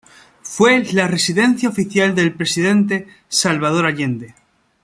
[0.41, 4.33] Fue la residencia oficial del Presidente Salvador Allende.